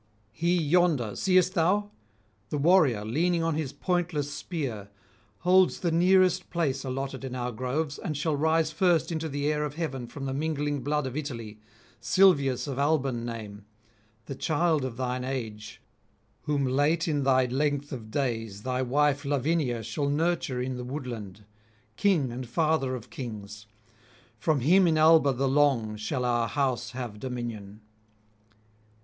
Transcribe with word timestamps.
He 0.31 0.57
yonder, 0.59 1.15
seest 1.15 1.53
thou? 1.53 1.91
the 2.49 2.57
warrior 2.57 3.05
leaning 3.05 3.43
on 3.43 3.53
his 3.53 3.71
pointless 3.71 4.33
spear, 4.33 4.89
holds 5.41 5.79
the 5.81 5.91
nearest 5.91 6.49
place 6.49 6.83
allotted 6.83 7.23
in 7.23 7.35
our 7.35 7.51
groves, 7.51 7.99
and 7.99 8.17
shall 8.17 8.35
rise 8.35 8.71
first 8.71 9.11
into 9.11 9.29
the 9.29 9.45
air 9.45 9.63
of 9.63 9.75
heaven 9.75 10.07
from 10.07 10.25
the 10.25 10.33
mingling 10.33 10.81
blood 10.81 11.05
of 11.05 11.15
Italy, 11.15 11.59
Silvius 11.99 12.65
of 12.65 12.79
Alban 12.79 13.23
name, 13.23 13.65
the 14.25 14.33
child 14.33 14.83
of 14.83 14.97
thine 14.97 15.23
age, 15.23 15.79
whom 16.45 16.65
late 16.65 17.07
in 17.07 17.21
thy 17.21 17.45
length 17.45 17.91
of 17.91 18.09
days 18.09 18.63
thy 18.63 18.81
wife 18.81 19.23
Lavinia 19.23 19.83
shall 19.83 20.09
nurture 20.09 20.59
in 20.59 20.77
the 20.77 20.83
woodland, 20.83 21.45
king 21.95 22.31
and 22.31 22.49
father 22.49 22.95
of 22.95 23.11
kings; 23.11 23.67
from 24.39 24.61
him 24.61 24.87
in 24.87 24.97
Alba 24.97 25.31
the 25.31 25.47
Long 25.47 25.95
shall 25.95 26.25
our 26.25 26.47
house 26.47 26.89
have 26.93 27.19
dominion. 27.19 27.81